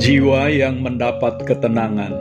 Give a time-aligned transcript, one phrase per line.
[0.00, 2.16] Jiwa yang mendapat ketenangan.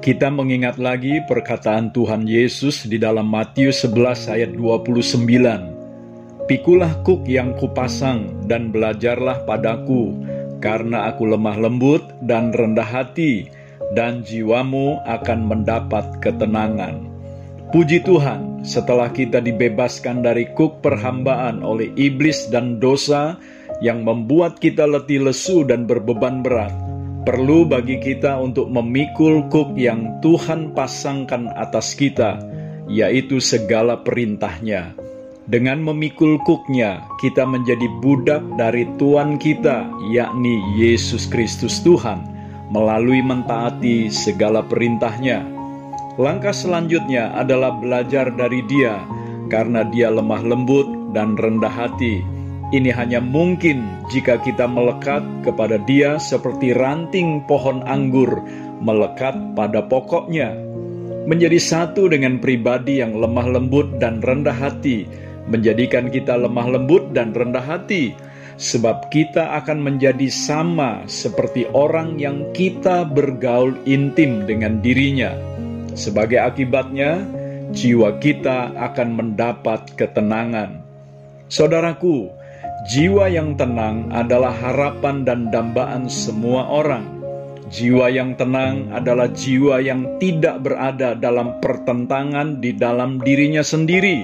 [0.00, 6.48] Kita mengingat lagi perkataan Tuhan Yesus di dalam Matius 11 ayat 29.
[6.48, 10.16] Pikulah kuk yang kupasang dan belajarlah padaku,
[10.64, 13.52] karena aku lemah lembut dan rendah hati,
[13.92, 17.04] dan jiwamu akan mendapat ketenangan.
[17.68, 23.36] Puji Tuhan, setelah kita dibebaskan dari kuk perhambaan oleh iblis dan dosa,
[23.78, 26.74] yang membuat kita letih lesu dan berbeban berat,
[27.22, 32.42] perlu bagi kita untuk memikul kuk yang Tuhan pasangkan atas kita,
[32.90, 34.96] yaitu segala perintahnya.
[35.48, 42.20] Dengan memikul kuknya, kita menjadi budak dari Tuhan kita, yakni Yesus Kristus Tuhan,
[42.68, 45.40] melalui mentaati segala perintahnya.
[46.20, 49.00] Langkah selanjutnya adalah belajar dari dia,
[49.48, 50.84] karena dia lemah lembut
[51.16, 52.20] dan rendah hati,
[52.68, 53.80] ini hanya mungkin
[54.12, 58.44] jika kita melekat kepada Dia seperti ranting pohon anggur
[58.84, 60.52] melekat pada pokoknya.
[61.28, 65.04] Menjadi satu dengan pribadi yang lemah lembut dan rendah hati,
[65.48, 68.16] menjadikan kita lemah lembut dan rendah hati,
[68.56, 75.36] sebab kita akan menjadi sama seperti orang yang kita bergaul intim dengan dirinya.
[75.96, 77.24] Sebagai akibatnya,
[77.76, 80.80] jiwa kita akan mendapat ketenangan.
[81.48, 82.28] Saudaraku,
[82.86, 87.10] Jiwa yang tenang adalah harapan dan dambaan semua orang.
[87.74, 94.22] Jiwa yang tenang adalah jiwa yang tidak berada dalam pertentangan di dalam dirinya sendiri.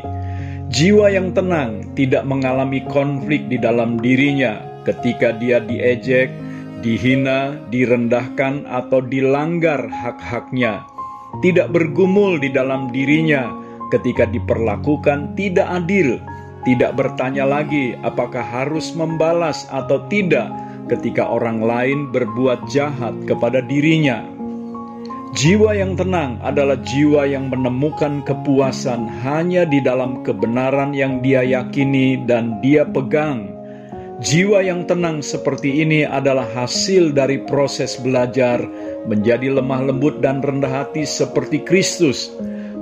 [0.70, 6.30] Jiwa yang tenang tidak mengalami konflik di dalam dirinya ketika dia diejek,
[6.78, 10.86] dihina, direndahkan, atau dilanggar hak-haknya.
[11.42, 13.50] Tidak bergumul di dalam dirinya
[13.90, 16.22] ketika diperlakukan tidak adil
[16.64, 20.48] tidak bertanya lagi apakah harus membalas atau tidak
[20.88, 24.24] ketika orang lain berbuat jahat kepada dirinya.
[25.34, 32.22] Jiwa yang tenang adalah jiwa yang menemukan kepuasan hanya di dalam kebenaran yang dia yakini
[32.22, 33.50] dan dia pegang.
[34.22, 38.62] Jiwa yang tenang seperti ini adalah hasil dari proses belajar
[39.10, 42.30] menjadi lemah lembut dan rendah hati seperti Kristus,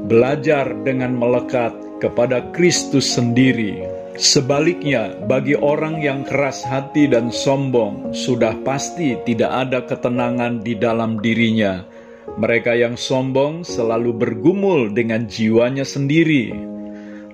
[0.05, 3.87] belajar dengan melekat kepada Kristus sendiri.
[4.19, 11.23] Sebaliknya, bagi orang yang keras hati dan sombong, sudah pasti tidak ada ketenangan di dalam
[11.23, 11.87] dirinya.
[12.35, 16.51] Mereka yang sombong selalu bergumul dengan jiwanya sendiri.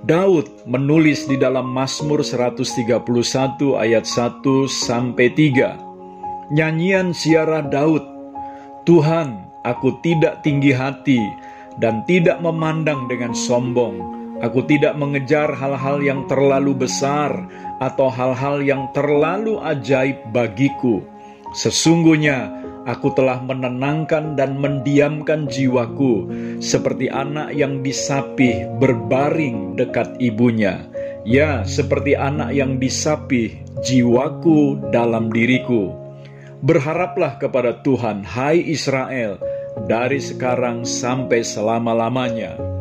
[0.06, 3.02] Daud menulis di dalam Mazmur 131
[3.74, 6.54] ayat 1 sampai 3.
[6.54, 8.06] Nyanyian siara Daud,
[8.86, 11.20] Tuhan, aku tidak tinggi hati
[11.82, 17.50] dan tidak memandang dengan sombong Aku tidak mengejar hal-hal yang terlalu besar
[17.82, 21.02] atau hal-hal yang terlalu ajaib bagiku.
[21.58, 22.46] Sesungguhnya
[22.86, 26.30] aku telah menenangkan dan mendiamkan jiwaku
[26.62, 30.86] seperti anak yang disapih berbaring dekat ibunya.
[31.26, 35.90] Ya, seperti anak yang disapih jiwaku dalam diriku.
[36.62, 39.42] Berharaplah kepada Tuhan, hai Israel,
[39.90, 42.77] dari sekarang sampai selama-lamanya.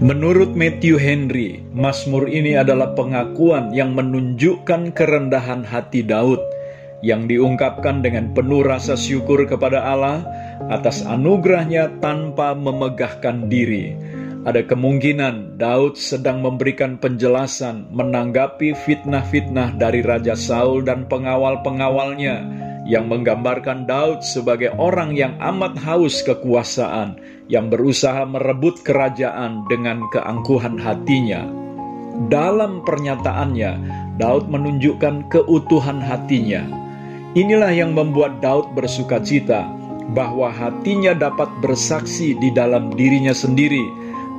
[0.00, 6.40] Menurut Matthew Henry, Mazmur ini adalah pengakuan yang menunjukkan kerendahan hati Daud
[7.04, 10.24] yang diungkapkan dengan penuh rasa syukur kepada Allah
[10.72, 13.92] atas anugerahnya tanpa memegahkan diri.
[14.48, 23.86] Ada kemungkinan Daud sedang memberikan penjelasan menanggapi fitnah-fitnah dari Raja Saul dan pengawal-pengawalnya yang menggambarkan
[23.86, 27.14] Daud sebagai orang yang amat haus kekuasaan
[27.46, 31.46] yang berusaha merebut kerajaan dengan keangkuhan hatinya.
[32.26, 33.72] Dalam pernyataannya,
[34.18, 36.66] Daud menunjukkan keutuhan hatinya.
[37.38, 39.70] Inilah yang membuat Daud bersuka cita
[40.10, 43.86] bahwa hatinya dapat bersaksi di dalam dirinya sendiri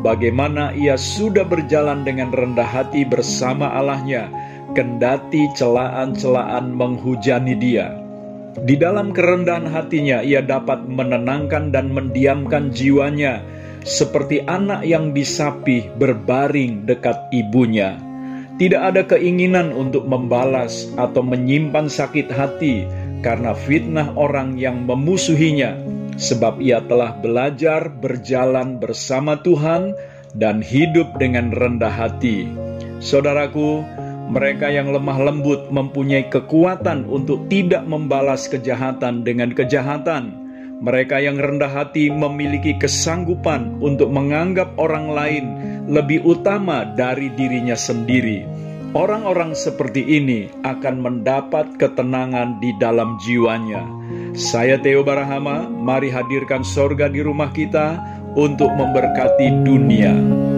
[0.04, 4.28] bagaimana ia sudah berjalan dengan rendah hati bersama Allahnya,
[4.74, 8.01] kendati celaan-celaan menghujani dia.
[8.52, 13.40] Di dalam kerendahan hatinya, ia dapat menenangkan dan mendiamkan jiwanya,
[13.88, 17.96] seperti anak yang disapih berbaring dekat ibunya.
[18.60, 22.86] Tidak ada keinginan untuk membalas atau menyimpan sakit hati
[23.24, 25.80] karena fitnah orang yang memusuhinya,
[26.20, 29.96] sebab ia telah belajar berjalan bersama Tuhan
[30.36, 32.46] dan hidup dengan rendah hati.
[33.02, 33.82] Saudaraku,
[34.32, 40.40] mereka yang lemah lembut mempunyai kekuatan untuk tidak membalas kejahatan dengan kejahatan.
[40.80, 45.46] Mereka yang rendah hati memiliki kesanggupan untuk menganggap orang lain
[45.92, 48.48] lebih utama dari dirinya sendiri.
[48.96, 53.84] Orang-orang seperti ini akan mendapat ketenangan di dalam jiwanya.
[54.32, 58.00] Saya Theo Barahama, mari hadirkan sorga di rumah kita
[58.40, 60.51] untuk memberkati dunia.